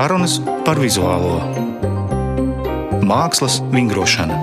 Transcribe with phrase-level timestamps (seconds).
[0.00, 1.34] Sarunas par vizuālo
[3.04, 4.38] mākslas vingrošanu.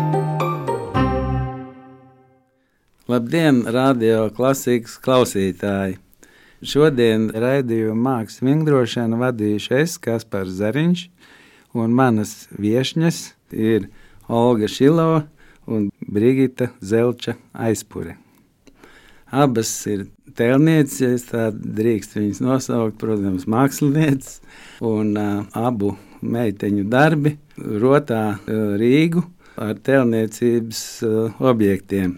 [3.10, 5.96] Labdien, radio klasikas klausītāji!
[6.62, 11.07] Šodien raidījumu mākslas vingrošanu vadīšu es, Kaspars Zariņš,
[11.74, 13.89] un manas viesņas ir
[14.29, 15.24] Olga Šilova
[15.65, 17.34] un Brigita Zelča
[17.66, 18.20] aizpure.
[19.27, 20.05] Abas ir
[20.39, 24.38] tēlnieces, ja tā drīkst viņas nosaukt, protams, mākslinieces,
[24.85, 29.25] un uh, abu meiteņu darbi rotā uh, Rīgu
[29.59, 32.16] ar tēlniecības uh, objektiem.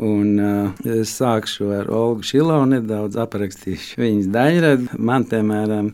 [0.00, 4.98] Un, uh, es sākšu ar Olgu Šilovu, nedaudz aprakstīšu viņas daļradu.
[4.98, 5.92] Man, piemēram,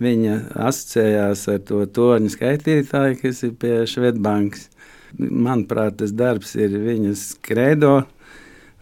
[0.00, 0.38] viņa
[0.68, 4.70] asociējās ar to torņu skaitītāju, kas ir pie Švedbankas.
[5.18, 8.00] Manuprāt, tas darbs ir viņas kredo,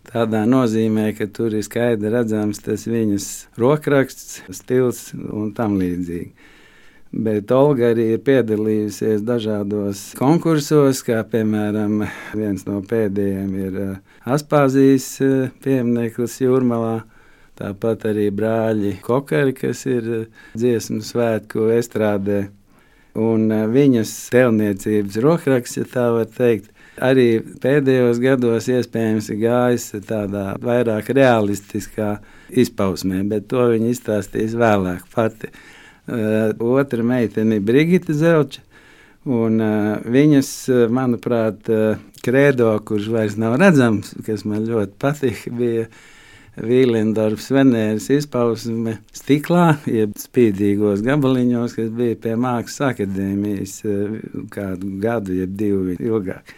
[0.08, 3.28] Tādā nozīmē, ka tur ir skaidri redzams tas viņas
[3.60, 6.32] rokraksts, stils un tam līdzīgi.
[7.12, 13.90] Bet Olga arī ir piedalījusies dažādos konkursos, kā piemēram viens no pēdējiem ir uh,
[14.24, 17.02] Aspāzijas uh, piemineklis Jūrmalā.
[17.60, 20.24] Tāpat arī brāļi Kokari, kas ir uh,
[20.56, 22.46] dziesmu svētku estrādē.
[23.20, 30.50] Un viņas tēlniecības rokraksts, ja tā var teikt, Arī pēdējos gados iespējams ir gājis tādā
[30.60, 32.18] vairāk realistiskā
[32.52, 35.48] izpausmē, bet to viņa izstāstīs vēlāk pati.
[36.02, 38.60] Uh, otra meitene ir Brigita Zelča.
[39.24, 40.50] Un, uh, viņas,
[40.92, 45.86] manuprāt, uh, kredo, kurš vairs nav redzams, kas man ļoti patīk, bija
[46.60, 53.78] Vīlendorfs Venēras izpausme stiklā, jeb spīdīgos gabaliņos, kas bija pie Mākslas akadēmijas
[54.52, 56.52] kādu gadu, jeb divu ilgāk.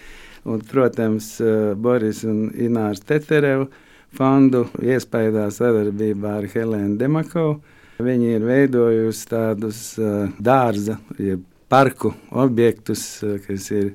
[0.45, 3.71] Un, protams, eh, Boris un Inārs Teterevu
[4.15, 7.61] fondu iespējā sadarbībā ar Helēnu Demakovu.
[8.05, 13.93] Viņi ir veidojusi tādus uh, dārza, jeb parku objektus, uh, kas ir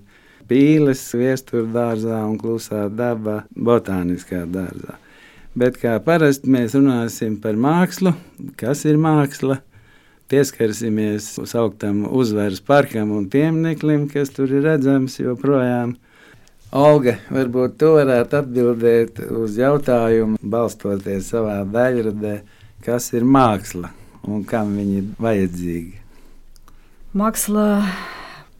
[0.47, 4.95] pīles, viestura dārzā un klusā daba botāniskā dārzā.
[5.59, 8.13] Bet kā parasti mēs runāsim par mākslu,
[8.59, 9.59] kas ir māksla,
[10.29, 15.97] pieskarsimies sauktam uzvaras parkam un piemineklim, kas tur ir redzams joprojām.
[16.69, 22.33] Olga, varbūt tu varētu atbildēt uz jautājumu, balstoties savā daļradē,
[22.85, 23.89] kas ir māksla
[24.29, 26.03] un kam viņa ir vajadzīga.
[27.17, 27.63] Māksla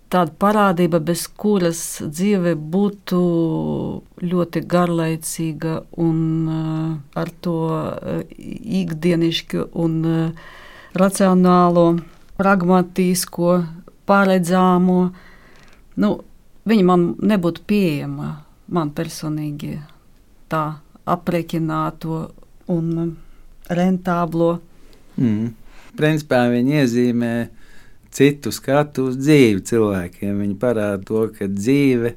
[0.09, 3.20] tāda parādība, bez kuras dzīve būtu
[4.26, 8.24] ļoti garlaicīga un uh, ar to uh,
[8.80, 10.50] ikdienišķu un uh,
[10.97, 11.86] racionālo,
[12.41, 13.53] pragmatisko,
[14.09, 14.97] paredzāmo.
[16.02, 16.12] Nu,
[16.69, 18.34] viņa man nebūtu pieejama
[18.74, 19.78] man personīgi
[20.50, 20.63] tā
[21.09, 22.19] aprēķināto
[22.74, 23.13] un
[23.69, 24.57] rentāblo.
[25.19, 25.53] Mm.
[26.00, 27.34] Principā viņi iezīmē
[28.13, 30.41] citu skatu uz dzīvi cilvēkiem.
[30.44, 32.13] Viņi parāda to, ka dzīve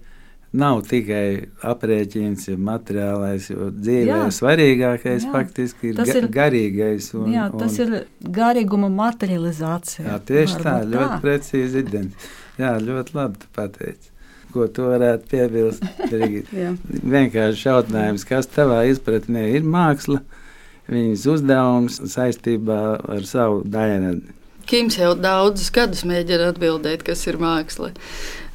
[0.52, 7.08] nav tikai aprēķins, ja materiālais, jo dzīvē jā, svarīgākais jā, faktiski ir, ga ir garīgais.
[7.16, 10.06] Un, jā, tas un, ir garīguma materializācija.
[10.10, 11.20] Jā, tieši tā, ļoti tā.
[11.24, 12.41] precīzi identificēts.
[12.60, 14.11] Jā, ļoti labi pateicis
[14.52, 15.84] ko tu varētu piebilst.
[17.14, 20.20] Vienkārši jautājums, kas tavā izpratnē ir māksla,
[20.92, 22.82] viņas uzdevums saistībā
[23.16, 24.18] ar savu daļu.
[24.68, 27.91] Kims jau daudzus gadus mēģina atbildēt, kas ir māksla.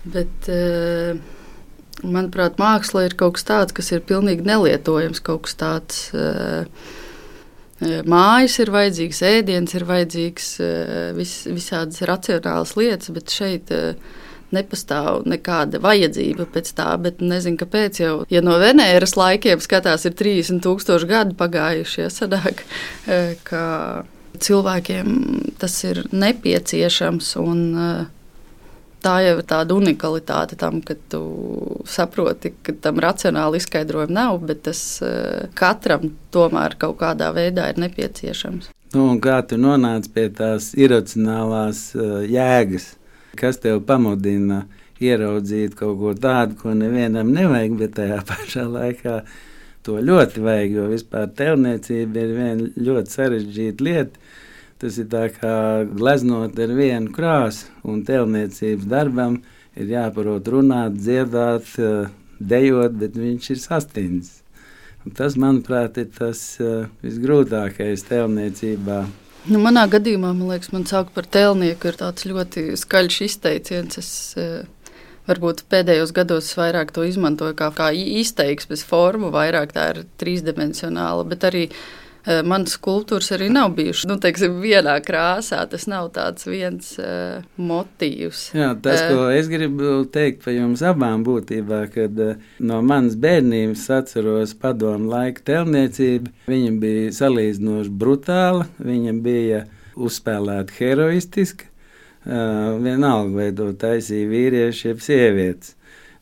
[0.08, 1.18] Bet, uh,
[2.06, 5.20] manuprāt, māksla ir kaut kas tāds, kas ir pilnīgi nelietojams.
[5.26, 6.64] Kaut kas tāds, uh,
[7.78, 10.48] Mājas ir vajadzīgs, ēdiens ir vajadzīgs,
[11.14, 14.16] vis, visādas racionālas lietas, bet šeit uh,
[14.56, 18.02] nepastāv nekāda vajadzība pēc tā, bet nezinu, kāpēc.
[18.04, 22.64] Jau, ja no Venēras laikiem skatās, ir 30,000 gadi pagājušie, ja sadāk,
[23.08, 24.06] e, ka
[24.44, 25.18] cilvēkiem
[25.60, 27.34] tas ir nepieciešams.
[27.44, 27.90] Un, e,
[28.98, 31.20] Tā jau ir tāda unikalitāte tam, ka tu
[31.88, 35.12] saproti, ka tam racionāli izskaidrojuma nav, bet tas e,
[35.56, 38.72] katram tomēr kaut kādā veidā ir nepieciešams.
[38.98, 41.92] Nu, kā tu nonāci pie tās iracionālās
[42.26, 42.96] jēgas?
[43.36, 44.64] Kas tev pamudina
[45.04, 49.20] ieraudzīt kaut ko tādu, ko nevienam nevajag, bet tajā pašā laikā
[49.86, 50.78] to ļoti vajag.
[50.80, 54.26] Jo vispār tēlniecība ir viena ļoti sarežģīta lieta.
[54.78, 55.08] Tas ir
[55.40, 55.54] kā
[55.90, 59.40] gleznot ar vienu krāsu, un tēlniecības darbam
[59.78, 61.72] ir jāparot runāt, dziedāt,
[62.38, 64.44] dejot, bet viņš ir sastindzis.
[65.18, 66.42] Tas, manuprāt, ir tas
[67.02, 69.00] visgrūtākais tēlniecībā.
[69.48, 74.02] Nu, manā gadījumā, man liekas, man sauc par tēlnieku ir tāds ļoti skaļš izteiciens.
[74.02, 74.66] Es, eh,
[75.28, 81.44] Varbūt pēdējos gados vairāk to izmantoju kā, kā izteiksmes formu, vairāk tā ir trīsdimensionāla, bet
[81.44, 82.07] arī uh,
[82.48, 85.62] manas skulptūras arī nav bijušas nu, teiksim, vienā krāsā.
[85.72, 88.50] Tas nav tāds viens uh, motīvs.
[88.58, 93.16] Jā, tas, uh, ko es gribu teikt par jums abām būtībā, kad uh, no manas
[93.20, 96.34] bērnības atceros padomu laika telniecību.
[96.52, 99.64] Viņa bija salīdzinoši brutāla, viņa bija
[99.96, 101.72] uzspēlēta heroistiska.
[102.28, 105.78] Uh, vienalga, vai to taisīja vīrieši, jeb sievietes.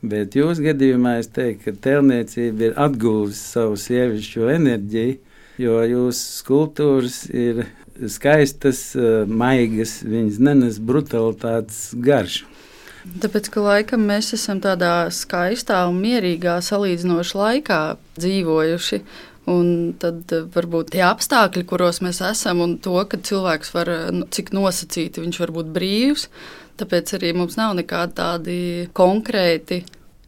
[0.05, 5.15] Bet jūsu gadījumā es teiktu, ka tēlniecība ir atguvusi savu sievišķo enerģiju,
[5.61, 7.65] jo jūsu skulptūras ir
[8.11, 8.89] skaistas,
[9.27, 12.51] maigas, viņas nenes brutalitātes garšu.
[13.21, 17.79] Tāpēc, ka laikam mēs esam tādā skaistā un mierīgā salīdzinoši laikā
[18.17, 19.01] dzīvojuši.
[19.53, 19.67] Un
[20.01, 25.21] tad varbūt tie apstākļi, kuros mēs esam, un to, ka cilvēks var, nu, cik nosacīti
[25.21, 26.25] viņš var būt brīvs,
[26.81, 28.57] tāpēc arī mums nav nekādi tādi
[28.97, 29.83] konkrēti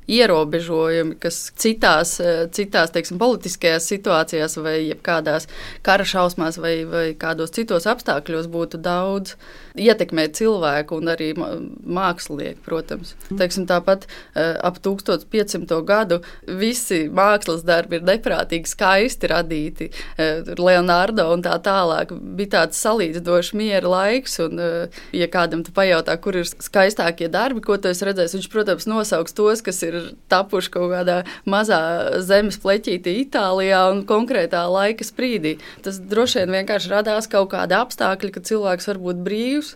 [0.08, 5.48] ierobežojumi, kas citās, eh, citās teiksim, politiskajās situācijās, vai kādās
[5.84, 9.36] kara šausmās, vai, vai kādos citos apstākļos būtu daudz
[9.78, 13.14] ietekmēt cilvēku un arī mākslinieku, protams.
[13.30, 19.90] Teiksim, tāpat eh, ap 1500 gadu visi mākslas darbi ir neprātīgi skaisti radīti.
[20.18, 24.60] Eh, Leonardo un tā tālāk bija tāds salīdzinoši miera laiks, un,
[25.16, 29.36] ja kādam tu pajautā, kur ir skaistākie darbi, ko tu esi redzējis, viņš, protams, nosauks
[29.38, 29.98] tos, kas ir
[30.32, 31.18] tapuši kaut kādā
[31.50, 31.80] mazā
[32.26, 35.58] zemes pleķītī Itālijā un konkrētā laika sprīdī.
[35.86, 39.67] Tas droši vien vienkārši radās kaut kāda apstākļa, ka cilvēks var būt brīvs.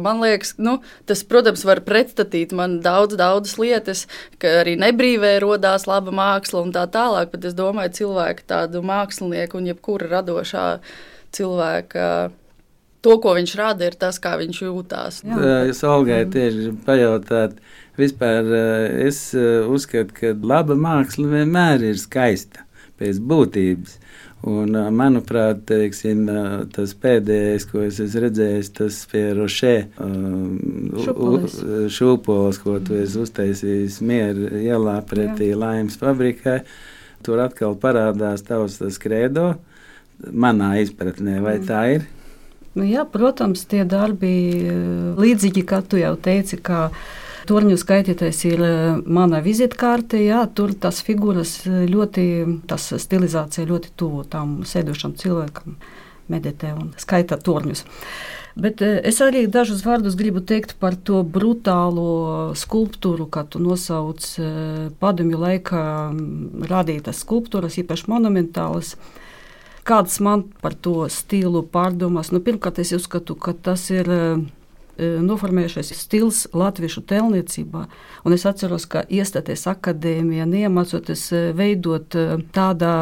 [0.00, 4.06] Man liekas, nu, tas, protams, var pretstatīt man daudz, daudzas lietas,
[4.40, 9.60] ka arī nebrīvē rodās laba māksla un tā tālāk, bet es domāju, cilvēku tādu mākslinieku
[9.60, 10.66] un jebkura radošā
[11.36, 12.06] cilvēka
[13.04, 15.22] to, ko viņš rada, ir tas, kā viņš jūtās.
[15.70, 17.56] Es Olgai tieši pajautāt,
[18.00, 18.48] vispār
[19.06, 22.66] es uzskatu, ka laba māksla vienmēr ir skaista
[23.00, 23.96] pēc būtības.
[24.48, 26.22] Un, manuprāt, teiksim,
[26.72, 29.74] tas pēdējais, ko es esmu redzējis, tas pie Rošē
[31.92, 35.58] šūpoles, ko tu esi uztaisījis mieru ielā pretī Jā.
[35.60, 36.62] laimes fabrikai.
[37.20, 39.50] Tur atkal parādās tavs tas kredo.
[40.32, 41.68] Manā izpratnē, vai mm.
[41.68, 42.08] tā ir?
[42.78, 44.32] Nu, jā, protams, tie darbi
[45.20, 46.86] līdzīgi, kā tu jau teici, kā
[47.48, 48.62] Torņu skaitītājs ir
[49.08, 50.20] mana vizītkārte.
[50.20, 52.24] Jā, tur tas figūras ļoti,
[52.68, 55.78] tas stilizācija ļoti tuvu tam sēdošam cilvēkam,
[56.32, 57.86] meditē un skaita torņus.
[58.60, 64.26] Bet es arī dažus vārdus gribu teikt par to brutālo skulptūru, kā tu nosauc
[65.00, 65.84] padomju laikā
[66.68, 68.96] radītas skulptūras, īpaši monumentālas.
[69.86, 72.34] Kādas man par to stilu pārdomas?
[72.34, 74.10] Nu, pirmkārt, es uzskatu, ka tas ir
[75.24, 77.84] noformējušies stils latviešu tēlniecībā.
[78.26, 82.24] Un es atceros, ka iestāties akadēmijā, iemācoties e, veidot e,
[82.54, 82.94] tādā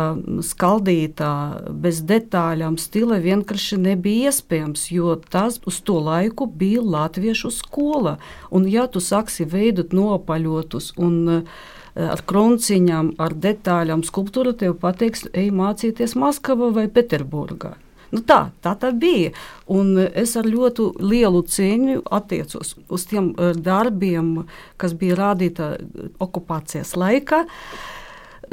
[0.47, 1.33] skaldītā,
[1.73, 8.19] bez detaļām stila, vienkārši nebija iespējams, jo tas uz to laiku bija latviešu skola.
[8.55, 11.43] Un ja tu sāksi veidot nopaļotus un
[11.99, 17.75] ar krunciņām, ar detaļām skulptūru, tev pateiks, ej mācīties Maskavā vai Pēterburgā.
[18.15, 19.35] Nu tā, tā tā bija.
[19.69, 24.49] Un es ar ļoti lielu cieņu attiecos uz tiem eh, darbiem,
[24.81, 25.75] kas bija rādīti
[26.25, 27.45] okupācijas laikā.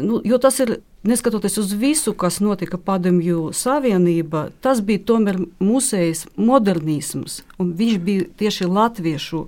[0.02, 0.76] Nu, jo tas ir,
[1.08, 7.44] neskatoties uz visu, kas notika Padomju Savienībā, tas bija tomēr mūsējs modernisms.
[7.60, 9.46] Viņš bija tieši latviešu,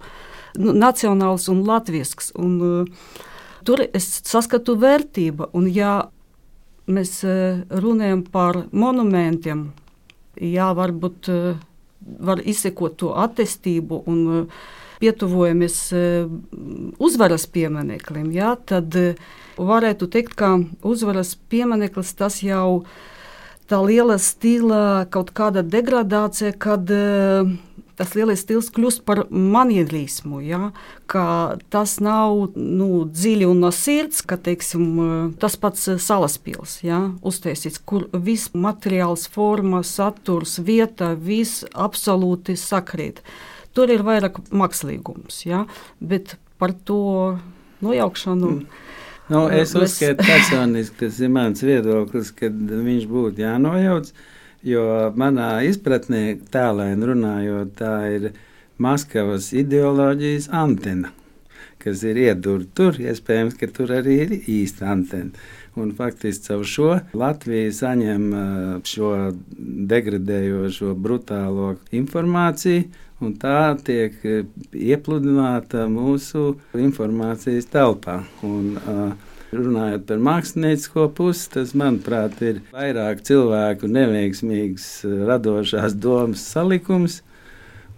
[0.63, 2.31] nu, nacionāls un latviesks.
[2.39, 3.25] Un, uh,
[3.67, 5.49] tur es saskatu vērtību.
[5.57, 6.07] Un, ja
[6.87, 7.35] mēs e,
[7.83, 9.67] runājam par monumentiem,
[10.41, 11.38] jā, varbūt e,
[12.29, 14.41] var izsekot to attīstību un e,
[14.98, 15.75] pietuvojamies
[16.98, 18.96] uzvaras piemineklim, jā, tad
[19.58, 22.82] varētu teikt, ka uzvaras piemineklis tas jau
[23.70, 26.89] tā liela stila kaut kāda degradācija, kad
[27.97, 30.39] tas lielais stils kļūst par manierismu.
[30.45, 30.71] Ja?
[31.73, 37.01] Tas nav nu, dziļi un no sirds, ka teiksim, tas pats salaspils ja?
[37.25, 43.23] uztaisīts, kur viss materiāls, forma, saturs, vieta, viss absolūti sakrīt.
[43.77, 45.65] Tur ir vairāk mākslīgums, ja?
[45.99, 47.37] bet par to
[47.85, 48.53] nojaukšanu.
[48.57, 48.83] Mm.
[49.27, 54.13] Nu, es uzskatu, personiski tas ir mans viedoklis, ka viņš būtu jānojauc.
[54.65, 58.31] Jo manā izpratnē, tālēni runājot, tā ir
[58.81, 61.11] Maskavas ideoloģijas antena,
[61.81, 62.97] kas ir iedurta tur.
[63.01, 65.33] Iespējams, ka tur arī ir īsta antena.
[65.77, 68.23] Un faktiski caur šo Latvija saņem
[68.85, 69.11] šo
[69.91, 72.87] degradējošo, brutālo informāciju,
[73.21, 74.17] un tā tiek
[74.73, 78.23] iepludināta mūsu informācijas telpā.
[78.45, 84.89] Un, uh, Runājot par māksliniecisko pusi, tas, manuprāt, ir vairāk cilvēku neveiksmīgs
[85.29, 87.21] radošās domas salikums.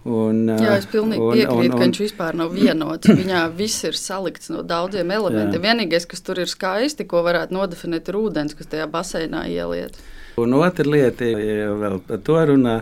[0.06, 3.10] Un, Jā, es pilnīgi un, piekrītu, un, un, ka viņš vispār nav vienots.
[3.20, 5.58] Viņā viss ir salikts no daudziem elementiem.
[5.58, 5.64] Jā.
[5.66, 9.98] Vienīgais, kas tur ir skaisti, ko varētu nodefinēt, ir ūdens, kas tajā baseinā ieliet.
[10.40, 12.76] Un otra lieta, ja vēl par to runā,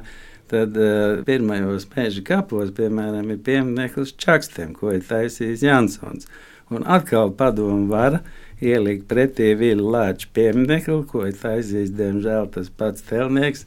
[0.52, 6.28] tad uh, pirmajos mēža kapos, piemēram, ir piemineklis Čakstiem, ko ir taisījis Jansons.
[6.68, 8.20] Un atkal padomu vara
[8.64, 13.64] ielikt pretī Vīļu Lāču pieminekli, ko ir taisījis, diemžēl, tas pats telnieks,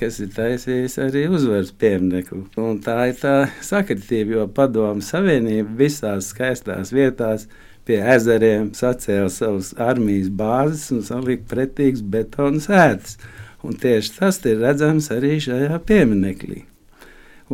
[0.00, 2.42] kas ir taisījis arī uzvaras pieminekli.
[2.60, 7.48] Un tā ir tā sakritība, jo padomu savienība visās skaistās vietās
[7.86, 13.18] pie ezeriem sacēla savas armijas bāzes un salika pretīgas betona sēdes.
[13.66, 16.75] Un tieši tas ir redzams arī šajā pieminekļā.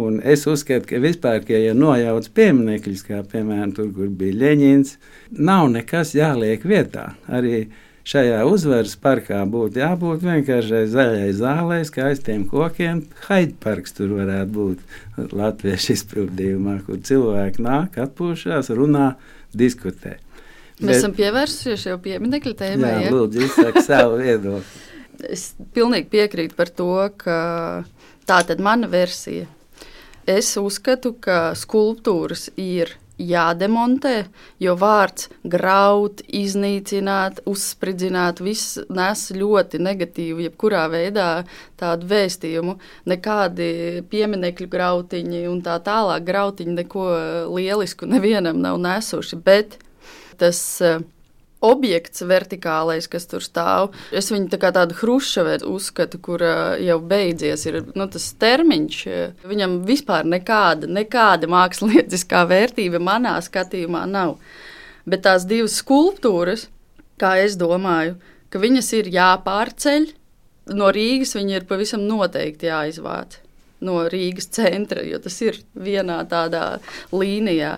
[0.00, 4.94] Un es uzskatu, ka vispār, ka, ja nojauc pieminekļus, kā piemēram tur, kur bija Leņķins,
[5.36, 7.10] nav nekas jāliek vietā.
[7.28, 7.66] Arī
[8.08, 13.04] šajā uzvaras parkā būtu jābūt vienkāršai zaļai zālē, skaistiem kokiem.
[13.26, 19.12] Haidparks tur varētu būt latviešu izpildījumā, kur cilvēki nāk, atpūšās, runā
[19.52, 20.16] diskutē.
[20.80, 22.96] Mēs Bet, esam pievērsušies jau pieminiektu tēmai.
[22.96, 23.12] Jā, ja?
[23.12, 24.64] lūdzu, izsaka savu viedokli.
[25.22, 27.34] Es pilnīgi piekrītu par to, ka
[28.26, 29.44] tā tad mana versija.
[30.26, 34.26] Es uzskatu, ka skulptūras ir jādemontē,
[34.62, 41.44] jo vārds graut, iznīcināt, uzspridzināt, viss nes ļoti negatīvu, jebkurā veidā
[41.80, 42.76] tādu vēstījumu.
[43.10, 47.08] Nekādi pieminekļu grautiņi un tā tālāk grautiņi neko
[47.52, 49.78] lielisku nevienam nav nesuši, bet
[50.40, 51.02] tas uh,
[51.62, 53.92] objekts vertikālais, kas tur stāv.
[54.14, 56.42] Es viņu tā kā tādu hrušavu uzskatu, kur
[56.82, 58.98] jau beidzies ir nu, tas termiņš.
[59.48, 64.36] Viņam vispār nekāda, nekāda mākslinieckā vērtība manā skatījumā nav.
[65.06, 66.68] Bet tās divas skulptūras,
[67.18, 68.18] kā es domāju,
[68.50, 70.10] ka viņas ir jāpārceļ.
[70.78, 73.40] No Rīgas viņi ir pavisam noteikti jāizvāc
[73.82, 76.78] no Rīgas centra, jo tas ir vienā tādā
[77.14, 77.76] līnijā.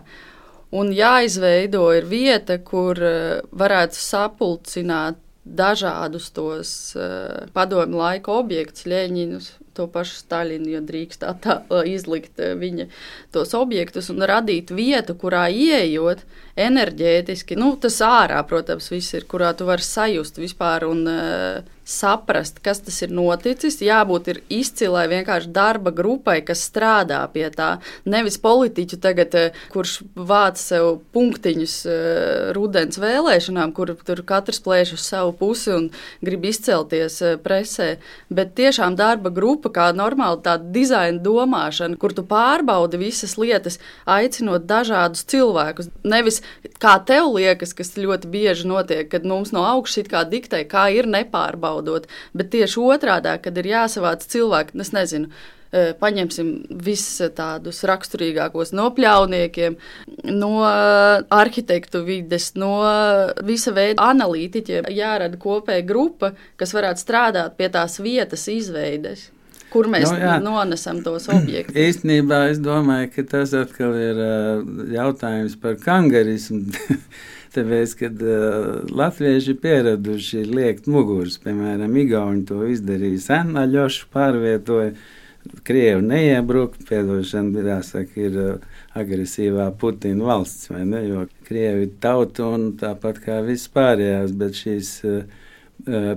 [0.74, 9.50] Un jāizveido ir vieta, kur eh, varētu sapulcināt dažādus tos uh, padomu laika objektus, Leņķinus,
[9.76, 12.88] to pašu Staļinu, jo drīkst tā, tā izlikt viņa
[13.34, 16.24] tos objektus un radīt vietu, kurā ieejot
[16.60, 22.58] enerģētiski, nu, tas ārā, protams, viss ir, kurā tu vari sajust vispār un uh, saprast,
[22.64, 23.76] kas tas ir noticis.
[23.84, 27.76] Jābūt izcilai vienkārši darba grupai, kas strādā pie tā.
[28.08, 29.36] Nevis politiķu tagad,
[29.72, 35.90] kurš vāc sev punktiņus eh, rudens vēlēšanām, kur tur katrs plēš uz savu pusi un
[36.24, 37.94] grib izcelties eh, presē,
[38.32, 44.66] bet tiešām darba grupa, kā normāla tāda dizaina domāšana, kur tu pārbaudi visas lietas, aicinot
[44.68, 45.90] dažādus cilvēkus.
[46.04, 46.42] Nevis
[46.82, 51.06] kā tev liekas, kas ļoti bieži notiek, kad mums no augšas kā diktē, kā ir
[51.10, 55.28] nepārbaudīt nebaudot, bet tieši otrādi, kad ir jāsavāc cilvēki, es nezinu.
[55.74, 59.76] E, paņemsim visus tādus raksturīgākos no pļauniekiem,
[60.30, 62.78] no arhitektu vides, no
[63.42, 64.86] visa veida analītiķiem.
[64.94, 69.33] Jārada kopēja grupa, kas varētu strādāt pie tās vietas izveides
[69.74, 70.38] kur mēs no, jā.
[70.42, 71.76] nonesam tos objektus.
[71.88, 74.20] Īstenībā es domāju, ka tas atkal ir
[74.94, 76.64] jautājums par kangarismu.
[77.54, 84.94] Tāpēc, kad uh, latvieši ir pieraduši liekt muguras, piemēram, Igauni to izdarīja sen, Aļošu pārvietoja,
[85.62, 92.72] Krievi neiebruka, piedošana, jāsaka, ir uh, agresīvā Putina valsts, vai ne, jo Krievi tauta un
[92.80, 95.43] tāpat kā viss pārējās, bet šīs uh,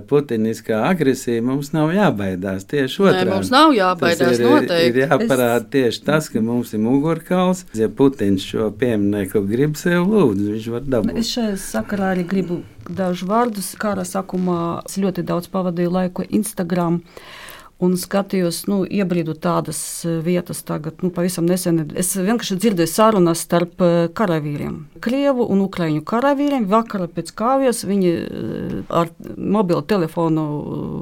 [0.08, 2.64] putiniskā agresija mums nav jābaidās.
[2.68, 3.28] Tieši otrādi.
[3.28, 4.38] Nē, mums nav jābaidās.
[4.38, 4.86] Ir, noteikti.
[4.88, 5.68] ir jāparāda es...
[5.74, 7.64] tieši tas, ka mums ir mugurkauls.
[7.76, 11.18] Ja Putins šo pieminieku grib sev lūdzu, viņš var dabūt.
[11.20, 13.74] Es šajā sakarā arī gribu dažus vārdus.
[13.80, 17.02] Kara sākumā es ļoti daudz pavadīju laiku Instagram.
[17.02, 17.47] Uh,
[17.82, 21.84] un skatījos, nu, iebrīdu tādas eh, vietas, tagad, nu, pavisam nesen.
[21.98, 24.80] Es vienkārši dzirdēju sarunas starp eh, karavīriem.
[25.04, 30.48] Krievu un ukraiņu karavīriem vakarā pēc kāvijas viņi eh, ar mobilo telefonu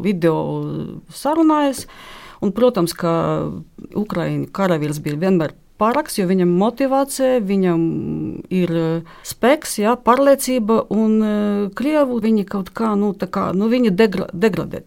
[0.04, 0.37] video
[1.12, 1.87] sarunājas.
[2.45, 3.11] Un, protams, ka
[3.97, 7.80] Ukraiņu karavīrs bija vienmēr paraks, jo viņam motivācija, viņam
[8.52, 8.73] ir
[9.25, 11.16] spēks, jā, pārliecība, un
[11.76, 14.85] krievu viņi kaut kā, nu, kā, nu viņi degra, degradē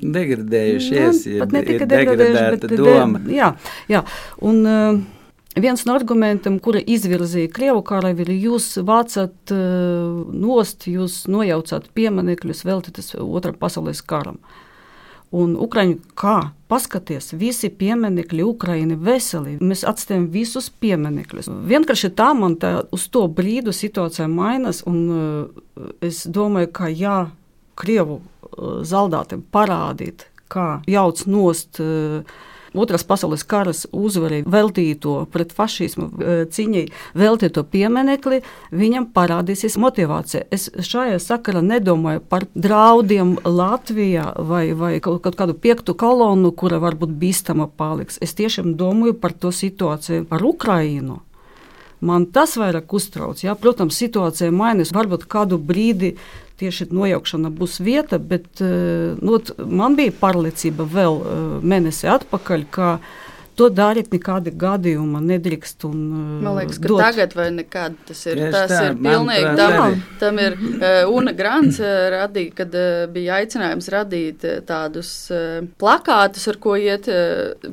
[0.00, 3.20] degradējušies, nu, pat ne tikai degradēta doma.
[3.20, 3.50] De, jā,
[3.92, 4.06] jā.
[4.40, 5.02] Un, uh,
[5.52, 13.12] Viens no argumentiem, kura izvirzīja Krievu karavīri, jūs vācat uh, nost, jūs nojaucat pieminekļus veltītas
[13.20, 14.38] Otram pasaules karam.
[15.32, 16.38] Un Ukraiņu kā?
[16.72, 19.58] Paskaties, visi pieminekļi Ukraiņai veseli.
[19.60, 21.50] Mēs atstājam visus pieminekļus.
[21.68, 24.80] Vienkārši tā man tā uz to brīdi situācija mainās.
[24.88, 27.18] Un uh, es domāju, ka jā,
[27.78, 31.80] Krievu uh, zaldātiem parādīt, kā jauc nost.
[31.80, 36.84] Uh, Otras pasaules karas uzvarai veltīto pret fašismu e, cīņai
[37.20, 38.38] veltīto pieminekli,
[38.72, 40.46] viņam parādīsies motivācija.
[40.48, 47.12] Es šajā sakarā nedomāju par draudiem Latvijā vai, vai kaut kādu piektu kolonu, kura varbūt
[47.20, 48.16] bīstama paliks.
[48.24, 51.20] Es tiešām domāju par to situāciju ar Ukrainu.
[52.02, 53.44] Man tas vairāk uztrauc.
[53.44, 53.52] Ja?
[53.54, 54.90] Protams, situācija mainās.
[54.96, 56.16] Varbūt kādu brīdi
[56.62, 61.42] tieši nojaukšana būs vieta, bet eh, nu, man bija pārliecība vēl eh,
[61.72, 62.94] mēnesi atpakaļ, ka
[63.58, 65.84] to darīt nekādi gadījumi nedrīkst.
[65.88, 67.02] Un, eh, Man liekas, ka dot.
[67.04, 68.40] tagad vai nekad tas ir.
[68.40, 70.56] Tieši tas tā, ir pilnīgi tam, tam ir.
[71.12, 71.82] Una Grants
[72.16, 72.78] radīja, kad
[73.12, 75.12] bija aicinājums radīt tādus
[75.82, 77.10] plakātus, ar ko iet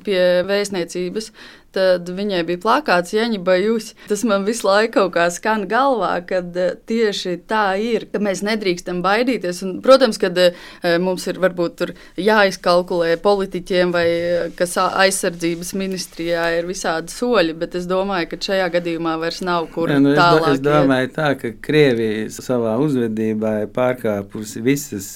[0.06, 1.32] pie vēstniecības
[1.76, 3.94] tad viņai bija plakāts Jaņģa Jūs.
[4.10, 8.42] Tas man visu laiku kaut kā skan galvā, kad eh, tieši tā ir, ka mēs
[8.46, 9.62] nedrīkstam baidīties.
[9.66, 10.58] Un, protams, ka eh,
[11.02, 11.86] mums ir varbūt
[12.20, 18.70] jāizkalkulē politiķiem vai eh, kas aizsardzības ministrijā ir visādi soļi, bet es domāju, ka šajā
[18.80, 20.56] gadījumā vairs nav kur ja, nu, tālāk.
[20.56, 25.12] Es, es domāju tā, ka Krievija savā uzvedībā ir pārkāpusi visas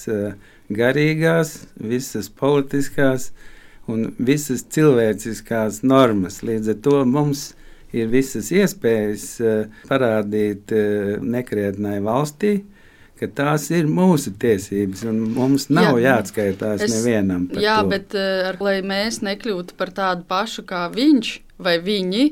[0.73, 3.31] garīgās, visas politiskās,
[3.91, 6.41] un visas cilvēciskās normas.
[6.45, 7.51] Līdz ar to mums
[7.93, 12.55] ir visas iespējas uh, parādīt uh, nekrietnai valstī,
[13.19, 17.47] ka tās ir mūsu tiesības, un mums nav jā, jāatskaitās es, nevienam.
[17.53, 17.91] Jā, to.
[17.93, 22.23] bet uh, lai mēs nekļūtu par tādu pašu kā viņš vai viņi,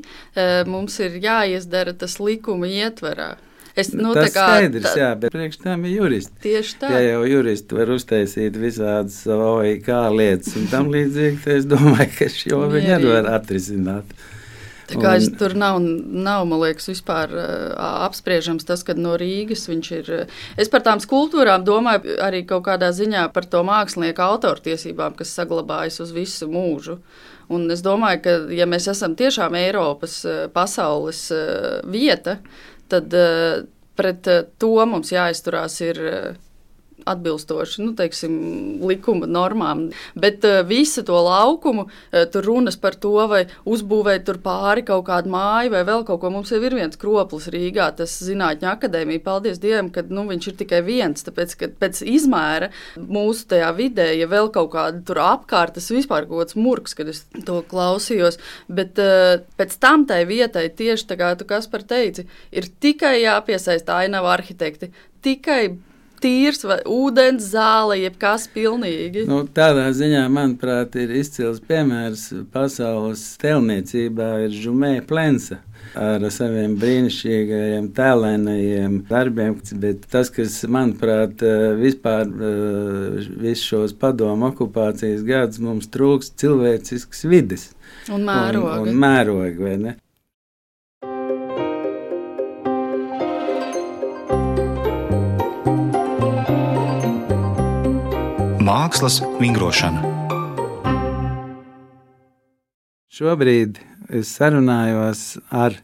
[0.68, 3.36] mums ir jāizdara tas likuma ietverā.
[3.76, 6.36] Es, nu, tas ir skaidrs, tā, jā, bet priekš tam ir juristi.
[6.44, 6.92] Tieši tā.
[6.92, 9.88] Ja jau juristi var uztaisīt visādas OIK
[10.18, 14.16] lietas un tam līdzīgi, tad es domāju, ka šo viņi arī var atrisināt.
[14.92, 17.44] Tā kā un, tur nav, nav, man liekas, vispār uh,
[18.08, 20.10] apspriežams tas, ka no Rīgas viņš ir.
[20.12, 25.32] Uh, es par tām skulptūrām domāju arī kaut kādā ziņā par to mākslinieku autortiesībām, kas
[25.38, 27.00] saglabājas uz visu mūžu.
[27.52, 30.22] Un es domāju, ka, ja mēs esam tiešām Eiropas,
[30.56, 31.26] pasaules
[31.92, 32.38] vieta,
[32.92, 33.64] tad uh,
[33.98, 36.02] pret uh, to mums jāizturās ir.
[37.10, 38.34] Atbilstoši nu, teiksim,
[38.88, 39.88] likuma normām.
[40.20, 45.06] Bet uh, visu to laukumu, uh, tur runas par to, vai uzbūvēt tur pāri kaut
[45.10, 46.32] kādu māju vai vēl kaut ko.
[46.34, 49.24] Mums jau ir viens kroplis Rīgā, tas Zinātņu akadēmija.
[49.26, 51.26] Paldies Dievam, ka nu, viņš ir tikai viens.
[51.26, 56.28] Tāpēc, ka pēc izmēra mūsu tajā vidē, ja vēl kaut kāda tur apkārt, tas vispār
[56.30, 58.40] kaut kāds murgs, kad es to klausījos.
[58.72, 63.18] Bet uh, pēc tam tai vietai, tieši tā kā tu kas par teici, ir tikai
[63.22, 64.92] jāpiesaista ainava arhitekti.
[65.22, 65.64] Tikai
[66.22, 69.26] tīrs, vai ūdens zāle, jebkas pilnīgi.
[69.30, 75.62] Nu, tādā ziņā, manuprāt, ir izcils piemērs pasaules tēlniecībā ir Žumē Plensa
[75.98, 79.58] ar saviem brīnišķīgajiem, tēlēnajiem darbiem.
[79.82, 81.44] Bet tas, kas, manuprāt,
[81.82, 82.30] vispār
[83.42, 87.72] visus šos padomu okupācijas gadus mums trūks cilvēcisks vides.
[88.12, 89.98] Un mēroga.
[98.72, 100.00] Mākslas vingrošana.
[103.12, 103.82] Šobrīd
[104.16, 105.76] es sarunājos ar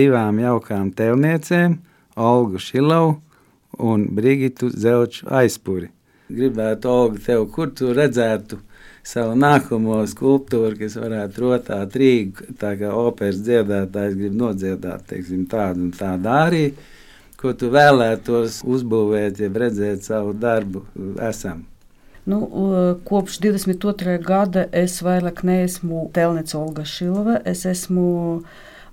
[0.00, 1.76] divām jaukām tēlniecēm,
[2.18, 3.12] Olgu Šilovu
[3.90, 5.92] un Brigitu Zelču aizpuri.
[6.26, 8.58] Gribētu, Olga, tev, kur tu redzētu
[9.06, 15.86] savu nākamo skulptūru, kas varētu rotāt Rīgu, tā kā operas dziedātājs grib nodziedāt, teiksim, tādu
[15.86, 16.66] un tādu arī,
[17.38, 20.88] ko tu vēlētos uzbūvēt, ja redzēt savu darbu
[21.30, 21.68] esam.
[22.28, 22.40] Nu,
[23.08, 24.18] kopš 22.
[24.20, 28.42] gada es vairāk neesmu Telnica Olga Šilova, es esmu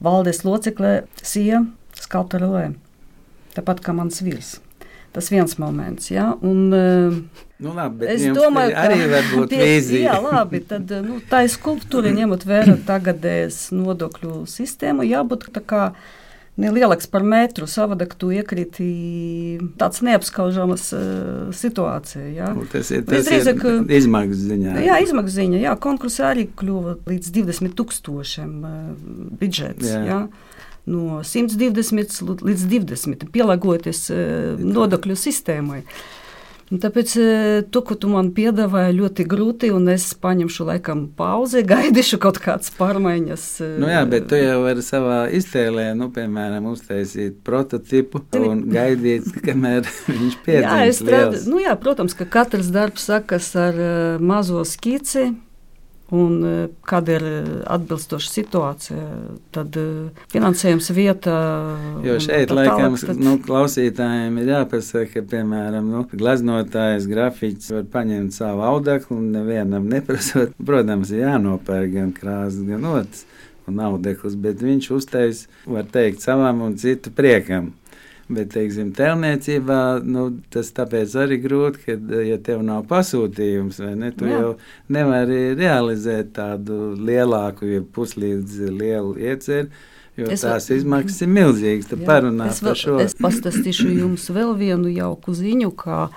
[0.03, 1.65] valdes locekle Sija
[1.99, 2.69] Skalptora Lē,
[3.57, 4.55] tāpat kā mans vīrs.
[5.15, 6.71] Tas viens moments, jā, un
[7.55, 10.09] Nu, labi, es domāju, ka arī var būt vīzija.
[10.09, 15.85] Jā, labi, tad nu, tā ir skulptūra, ņemot vērā tagadējas nodokļu sistēmu, jābūt tā kā
[16.61, 17.67] nelielāks par metru.
[17.69, 18.87] Savādāk tu iekriti
[19.79, 22.25] tāds neapskaužams uh, situācija.
[22.31, 22.49] Ja?
[22.55, 24.75] Nu, tas ir, tas Visdrīzāk, ir izmaksu ziņā.
[24.85, 25.61] Jā, izmaksu ziņā.
[25.67, 28.83] Jā, konkursā arī kļuva līdz 20 tūkstošiem uh,
[29.41, 29.89] budžets.
[29.91, 30.03] Jā.
[30.09, 30.19] Jā?
[30.85, 35.81] No 120 līdz 20, pielāgoties uh, nodokļu sistēmai.
[36.73, 37.25] Un tāpēc e,
[37.69, 42.71] to, ko tu man piedāvāji, ļoti grūti, un es paņemšu laikam pauzi, gaidīšu kaut kādas
[42.73, 43.43] pārmaiņas.
[43.61, 49.29] e, Nu jā, bet tu jau vari savā iztēlē, nu, piemēram, uztaisīt prototipu un gaidīt,
[49.45, 51.31] kamēr viņš Jā, piedzims strādāju.
[51.35, 51.45] liels.
[51.53, 55.29] Nu, jā, protams, ka katrs darbs sakas ar uh, mazo skici.
[56.13, 57.23] Un uh, kāda ir
[57.65, 59.05] atbilstoša situācija,
[59.55, 61.33] tad uh, finansējums vieta.
[62.05, 67.87] Jo šeit, tā laikam, tad- nu, klausītājiem ir jāpasaka, ka, piemēram, nu, glaznotājs, grafiķis var
[67.97, 70.53] paņemt savu audeklu un nevienam neprasot.
[70.69, 73.25] Protams, ir jānopērk gan krāsas, gan otrs
[73.65, 77.71] un audekls, bet viņš uztais, var teikt, savam un citu priekam.
[78.25, 84.39] Bet, teiksim, tēlniecībā nu, tas arī grūti, ka, ja tev nav pasūtījums, ne, tu Jā.
[84.39, 84.55] jau
[84.89, 89.69] nevari realizēt tādu lielāku, ja puslīdz lielu ieceru,
[90.17, 91.85] jo Es es vēl- tās izmaksas ir milzīgas.
[91.91, 92.97] Tu Jā, parunā es par šo.
[92.99, 96.09] Es pastāstīšu jums vēl vienu jauku ziņu, kā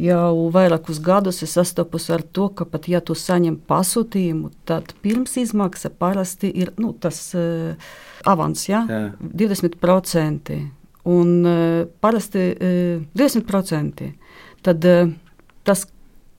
[0.00, 5.36] jau vairākus gadus es sastopos ar to, ka pat ja tu saņem pasūtījumu, tad pirms
[5.36, 7.74] izmaksa parasti ir nu, tas uh,
[8.24, 8.86] avans, ja?
[8.88, 9.12] Jā.
[9.20, 10.81] 20%.
[11.04, 14.10] Un uh, parasti uh, 20%.
[14.62, 15.10] Tad uh,
[15.66, 15.86] tas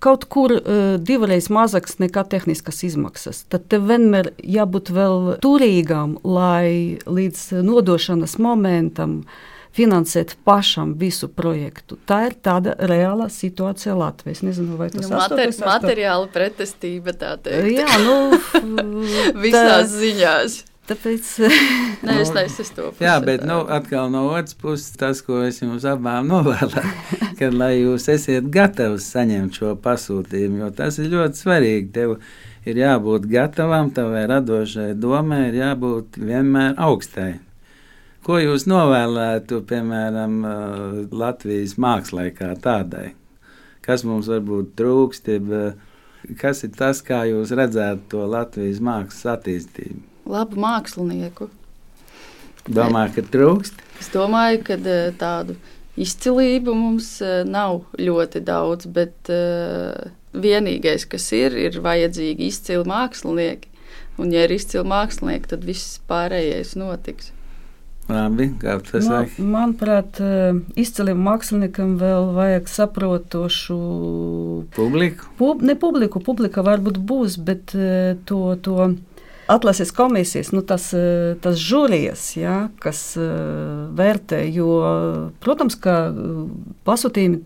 [0.03, 0.51] kaut kur
[0.99, 3.45] divreiz mazāks nekā tehniskas izmaksas.
[3.47, 9.21] Tad tev vienmēr jābūt vēl turīgam, lai līdz nodošanas momentam
[9.73, 11.95] finansēt pašam visu projektu.
[12.05, 14.35] Tā ir tāda reāla situācija Latvijā.
[14.35, 17.15] Es nezinu, vai tas Nu, mater, materiāla pretestība.
[17.71, 18.17] Jā, nu,
[19.43, 20.59] Visās tā- ziņās.
[20.83, 21.27] Tāpēc
[22.03, 23.05] Nē, es neesmu to pusi.
[23.05, 26.83] Jā, bet nu, atkal no otras puses, tas, ko es jums abām novēlu,
[27.39, 31.87] kad lai jūs esat gatavi saņemt šo pasūtījumu, jo tas ir ļoti svarīgi.
[31.95, 32.17] Tev
[32.67, 37.31] ir jābūt gatavam, tavai radošai domai ir jābūt vienmēr augstai.
[38.23, 40.37] Ko jūs novēlētu, piemēram,
[41.11, 43.13] Latvijas mākslā kā tādai?
[43.83, 45.51] Kas mums varbūt trūkst, jeb,
[46.39, 50.12] kas ir tas, kā jūs redzētu to Latvijas mākslas attīstību?
[50.29, 51.49] Labu mākslinieku.
[52.63, 53.81] Domāju, ka trūkst.
[53.99, 55.57] Es domāju, ka eh, tādu
[55.99, 63.69] izcilību mums eh, nav ļoti daudz, bet eh, vienīgais, kas ir, ir vajadzīgi izcili mākslinieki.
[64.21, 67.33] Un, ja ir izcili mākslinieki, tad viss pārējais notiks.
[68.03, 68.49] Labi,
[68.83, 69.39] saka?
[69.39, 70.17] manuprāt,
[70.75, 73.77] izciliem māksliniekam vēl vajag saprotošu
[74.75, 75.29] Publiku.
[75.39, 76.19] pub, ne publiku.
[76.19, 77.71] Publika varbūt būs, bet
[78.27, 78.43] to.
[78.59, 78.91] to
[79.47, 84.69] Atlases komisijas, nu tas, eh, tas žūrijas, ja, kas uh, vērtē, jo,
[85.43, 86.45] protams, ka uh,
[86.87, 87.41] pasūtījumi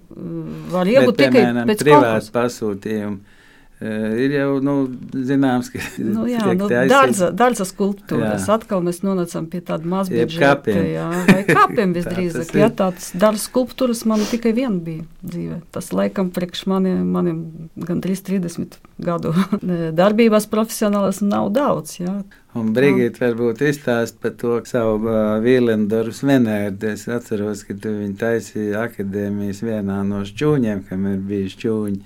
[0.74, 3.37] var iegūt tikai pēc privātu pasūtījumu.
[3.78, 4.74] Ir jau nu,
[5.14, 8.48] zināms, ka Nu, jā, nu, dārza, dārza skulptūras.
[8.48, 8.56] Jā.
[8.56, 10.74] Atkal mēs nonācām pie tāda mazbudžeta.
[10.74, 12.48] Jā, vai kapiem Tā visdrīzāk.
[12.50, 15.60] tas jā, tāds dārza skulptūras man tikai viena bija dzīve.
[15.76, 17.44] Tas laikam priekš maniem, maniem
[17.78, 19.36] gandrīz 30 gadu
[20.02, 22.00] darbībās profesionālas nav daudz.
[22.02, 22.16] Jā.
[22.58, 26.96] Un Brigita varbūt izstāst par to savu uh, Vīlendoru svenērdu.
[26.96, 32.02] Es atceros, ka tu viņu taisīji akadēmijas vienā no šķūņiem, kam ir bijis šķūņi.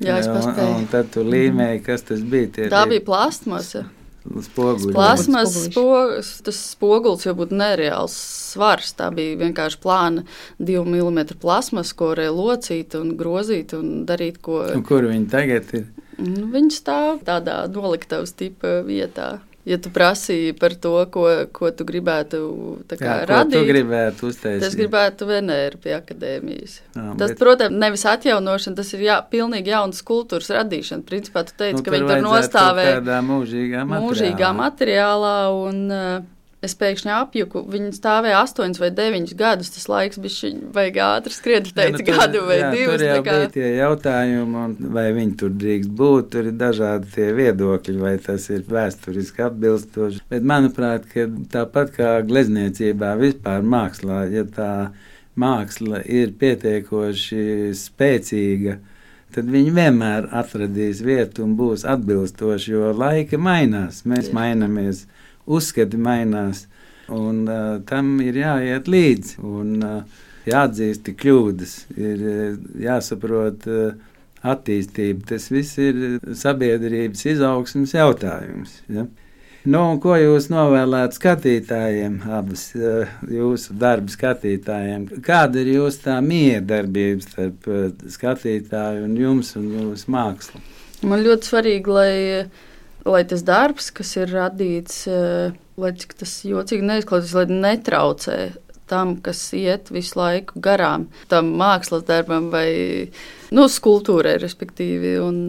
[0.00, 0.74] Jā, es Un- paspēju.
[0.78, 2.50] Un tad tu līmēji, kas tas bija.
[2.52, 3.86] Tie Tā bija plastmasa.
[4.26, 4.92] spoguļi.
[4.92, 8.12] Plasmas spogulis, tas spogulis jau būtu nereāls
[8.52, 8.92] svars.
[8.98, 10.24] Tā bija vienkārši plāna
[10.58, 15.72] divu milimetru plasmas, ko varēja locīt un grozīt un darīt, ko Un Kur viņi tagad
[15.78, 15.86] ir?
[16.18, 19.38] Nu, Viņi stāv tādā noliktavas tipa vietā.
[19.66, 22.38] Ja tu prasīji par to, ko, ko tu gribētu
[22.86, 24.62] kā, Jā, ko tu radīt, gribētu uztaisīt?
[24.62, 26.76] es gribētu Venēru pie akadēmijas.
[26.94, 31.02] Jā, Tas, bet- protams, nevis atjaunošana, tas ir jā, pilnīgi jauns kultūras radīšana.
[31.08, 34.06] Principā tu teici, nu, ka viņi tur nostāvē tādā mūžīgā materiālā.
[34.06, 35.34] mūžīgā materiālā,
[35.66, 36.22] un uh,
[36.66, 37.62] es pēkšņi apjuku.
[37.72, 39.70] Viņi stāvēja astoņus vai deviņus gadus.
[39.74, 42.96] Tas laiks bija baigi ātri skriet, Jā, nu, teica, tur- gadu vai jā, divus.
[43.00, 46.30] Tur jau tā kā- bija tie jautājumi, un vai viņi tur drīkst būt.
[46.36, 50.20] Tur ir dažādi tie viedokļi, vai tas ir vēsturiski atbilstoši.
[50.30, 51.26] Bet manuprāt, ka
[51.56, 54.72] tāpat kā glezniecībā, vispār mākslā, ja tā
[55.36, 58.78] māksla ir pietiekoši spēcīga.
[59.36, 64.02] Tad viņi vienmēr atradīs vietu un būs atbilstoši, jo laika mainās.
[64.08, 64.36] Mēs Jā.
[64.38, 65.02] mainamies,
[65.46, 66.66] uzskati mainās,
[67.12, 69.38] un uh, tam ir jāiet līdzi.
[69.46, 72.26] Un, uh, jāatzīst kļūdas, ir
[72.82, 73.94] jāsaprot uh,
[74.46, 75.26] attīstība.
[75.32, 78.80] Tas viss ir sabiedrības izaugsmas jautājums.
[78.92, 79.06] Ja?
[79.66, 85.08] Nu, ko jūs novēlētu skatītājiem, abas jūsu darba skatītājiem?
[85.26, 87.66] Kāda ir jūsu tā miedarbība starp
[88.14, 90.62] skatītāju un jums un jūsu mākslu?
[91.02, 92.12] Man ļoti svarīgi, lai,
[93.06, 98.38] lai tas darbs, kas ir radīts, eh, lai cik tas jocīgi neizklausās, lai netraucē
[98.90, 103.10] tam, kas iet visu laiku garām, tam mākslas darbam vai
[103.50, 105.16] nu, skulptūrai, respektīvi.
[105.22, 105.40] Un,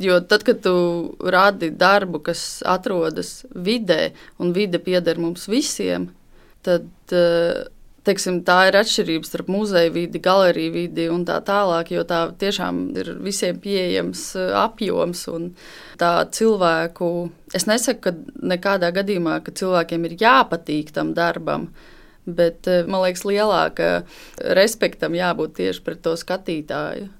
[0.00, 0.74] jo tad, kad tu
[1.20, 6.10] rādi darbu, kas atrodas vidē, un vide pieder mums visiem,
[6.62, 7.64] tad uh,
[8.06, 12.82] teiksim, tā ir atšķirība starp muzeja vidi, galeriju vidi un tā tālāk, jo tā tiešām
[12.98, 15.48] ir visiem pieejams eh, apjoms un
[16.00, 17.12] tā cilvēku.
[17.54, 18.14] Es nesaku, ka
[18.54, 21.70] nekādā gadījumā, ka cilvēkiem ir jāpatīk tam darbam.
[22.26, 23.90] Bet eh, man liekas, lielāka
[24.58, 27.10] respektam jābūt tieši pret to skatītāju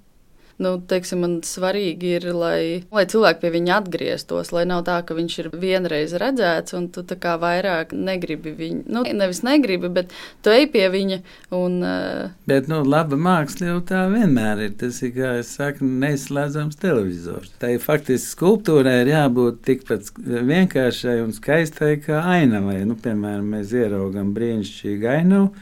[0.63, 5.17] nu, teiksim, man svarīgi ir, lai, lai cilvēki pie viņa atgrieztos, lai nav tā, ka
[5.19, 8.85] viņš ir vienreiz redzēts, un tu tā kā vairāk negribi viņu.
[8.93, 11.19] Nu, nevis negribi, bet tu ej pie viņa.
[11.59, 12.31] Un, uh...
[12.49, 14.77] Bet, nu, laba māksla jau tā vienmēr ir.
[14.81, 17.53] Tas ir, kā es saku, neizslēdzams televizors.
[17.63, 22.81] Tā ir faktiski skulptūrai ir jābūt tikpat vienkāršai un skaistai kā ainavai.
[22.89, 25.53] Nu, piemēram, mēs ieraugam brīnišķīgu ainavu,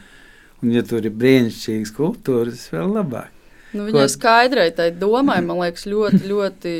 [0.60, 3.39] un ja tur ir brīnišķīga skulptūra, tas vēl labāk.
[3.72, 4.12] Nu, viņai ko...
[4.12, 6.74] skaidrai tai domai, man liekas, ļoti, ļoti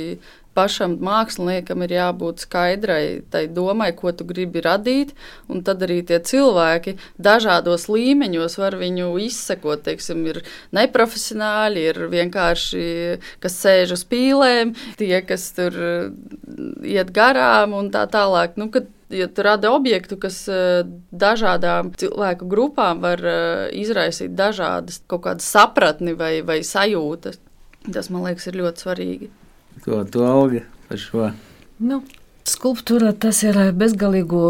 [0.56, 5.14] pašam māksliniekam ir jābūt skaidrai tai domai, ko tu gribi radīt,
[5.50, 9.84] un tad arī tie cilvēki dažādos līmeņos var viņu izsekot.
[9.86, 10.42] Teiksim, ir
[10.76, 12.84] neprofesionāļi, ir vienkārši,
[13.42, 15.76] kas sēž uz pīlēm, tie, kas tur
[16.84, 18.58] iet garām un tā tālāk.
[18.60, 18.70] Nu,
[19.10, 25.48] ja tu rada objektu, kas eh, dažādām cilvēku grupām var eh, izraisīt dažādas kaut kādas
[25.50, 27.40] sapratni vai, vai sajūtas,
[27.90, 29.30] tas man liekas ir ļoti svarīgi.
[29.84, 31.30] Ko tu augi par šo?
[31.80, 32.02] Nu,
[32.50, 34.40] Skulptūra tas ir bezgalīgu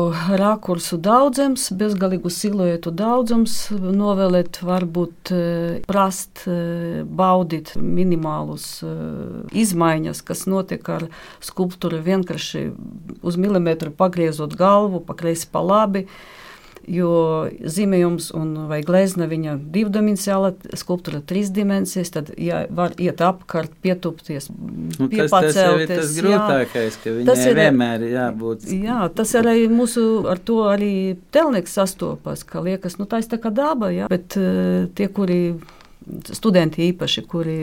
[0.40, 3.56] rakursu daudzums, bezgalīgu siluetu daudzums.
[3.76, 8.94] Novēlēt, varbūt eh, prast, eh, baudīt minimālus eh,
[9.64, 11.08] izmaiņas, kas notiek ar
[11.44, 12.64] skulptūru vienkārši
[13.20, 16.06] uz milimetru pagriezot galvu, pa kreisi pa labi
[16.88, 17.12] jo
[17.60, 18.30] zīmējums
[18.70, 25.32] vai glezna viņa divdimensionāla, skulptūra trīs dimensijas, tad ja var iet apkārt, pietupties, nu, tas,
[25.32, 28.70] tas ir tas grūtākais, jā, ka viņai tas ir, vienmēr ir jābūt.
[28.86, 30.94] Jā, tas arī mūsu, ar to arī
[31.34, 35.40] telnieks sastopas, ka liekas, nu tā ir tā kā daba, jā, bet uh, tie, kuri
[36.32, 37.60] studenti īpaši, kuri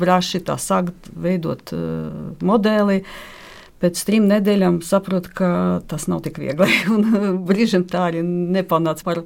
[0.00, 3.40] braši tā sākt veidot uh, modeli, uh,
[3.84, 5.50] pēc trim nedēļām saprotu, ka
[5.90, 6.70] tas nav tik viegli.
[7.48, 9.22] Brīžiem tā arī nepanāca par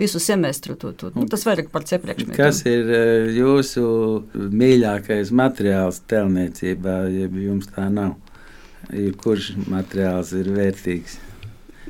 [0.00, 0.76] visu semestru.
[0.80, 1.12] To, to.
[1.16, 2.36] Nu, tas vairāk par cepriekšmetiem.
[2.36, 3.84] Kas ir eh, jūsu
[4.34, 8.18] mīļākais materiāls telniecībā, ja jums tā nav?
[9.22, 11.16] Kurš materiāls ir vērtīgs?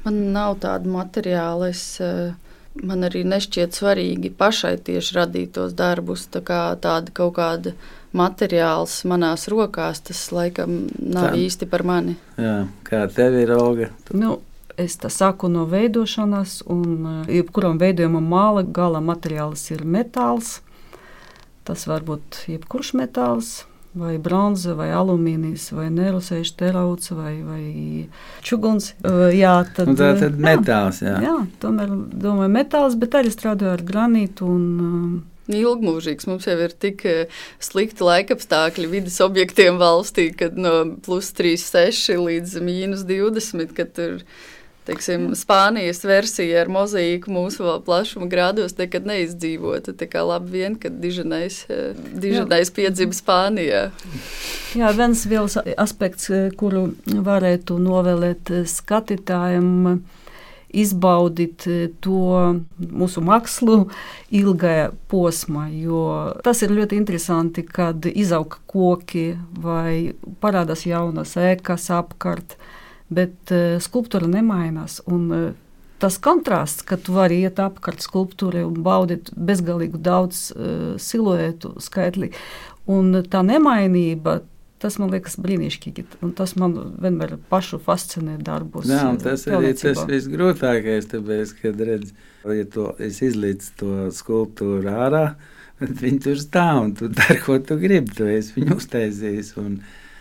[0.05, 1.73] Man nav tāda materiāla.
[1.75, 2.37] Es, eh,
[2.83, 6.27] man arī nešķiet svarīgi pašai tieši radīt tos darbus.
[6.33, 7.75] Tā kā tāda kaut kāda
[8.15, 11.39] materiāls manās rokās, tas laikam nav Tā.
[11.45, 12.17] īsti par mani.
[12.39, 13.93] Jā, kā tev ir auga?
[14.15, 14.41] Nu,
[14.75, 20.57] Es tā saku no veidošanas, un eh, jebkuram veidojumam māla gala materiāls ir metāls.
[21.63, 23.53] Tas var būt jebkurš metāls,
[23.95, 27.65] vai bronza, vai alumīnijas, vai nerosēža terauts, vai, vai
[28.45, 28.93] čuguns.
[29.35, 31.15] Jā, tad, un tā tad metāls, jā.
[31.23, 34.65] Jā, tomēr domāju metāls, bet arī strādāju ar granītu un
[35.53, 36.27] ilgmūžīgs.
[36.31, 37.05] Mums jau ir tik
[37.63, 44.19] slikti laikapstākļi vidas objektiem valstī, kad no plus 3,6 līdz mīnus 20, kad tur
[44.89, 49.95] teiksim, Spānijas versija ar mozaīku mūsu plašuma grādos nekad neizdzīvota.
[49.97, 51.95] Tā kā labi vien, ka diženais, eh,
[52.25, 53.87] diženais piedzima Spānijā.
[54.75, 60.03] Jā, viens vēl aspekts, eh, kuru varētu novēlēt skatītājiem
[60.75, 61.67] izbaudīt
[62.03, 62.21] to
[62.79, 63.89] mūsu mākslu
[64.35, 65.69] ilgā posmā.
[66.45, 72.57] Tas ir ļoti interesanti, kad izaug koki vai parādās jaunas ēkas apkārt,
[73.17, 75.03] bet e, skulptūra nemainās.
[75.11, 75.45] Un, e,
[76.03, 82.29] Tas kontrasts, ka tu vari iet apkārt skulptūrai un baudīt bezgalīgi daudz uh, siluetu skaitli,
[82.91, 84.35] un tā nemainība,
[84.85, 86.03] Tas man liekas brīnišķīgi.
[86.37, 88.85] Tas man vienmēr pašu fascinē darbos.
[88.91, 92.11] Jā, tas ir tas visgrūtākais, tāpēc, kad redz,
[92.45, 95.23] ja to, es izlīdzu to skulptūru ārā,
[95.81, 98.13] tad viņi tur stāv un tu dari, ko tu gribi.
[98.19, 99.55] Tu esi viņu uztaisījis.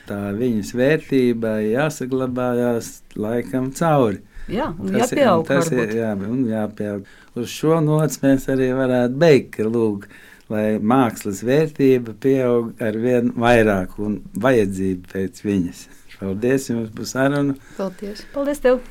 [0.07, 4.19] Tā viņas vērtība jāsaglabājās laikam cauri.
[4.51, 5.45] Jā, un tas jāpieaug.
[5.45, 7.05] Ir, tas ir, jā, un jāpieaug.
[7.39, 10.09] Uz šo nots mēs arī varētu beigt, lūk,
[10.51, 15.85] lai mākslas vērtība pieaug ar vien vairāk un vajadzība pēc viņas.
[16.19, 17.55] Paldies jums par sarunu.
[17.77, 18.25] Paldies.
[18.35, 18.83] Paldies tev.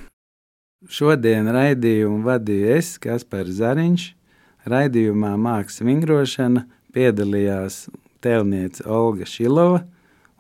[0.91, 4.09] Šodien raidījumu vadīju es, Kaspars Zariņš.
[4.73, 7.87] Raidījumā Mākslas vingrošana piedalījās
[8.23, 9.83] tēlniece Olga Šilova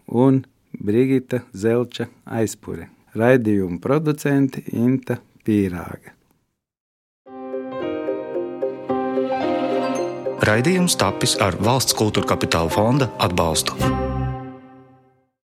[0.06, 0.42] un
[0.78, 6.16] Brigita Zelča aizpure, raidījumu producenti Inta Pīrāga.
[10.42, 13.78] Raidījums tapis ar valsts kultūra kapitāla fonda atbalstu.